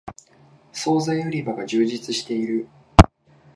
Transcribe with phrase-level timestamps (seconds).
[0.73, 2.67] そうざい売り場が充実している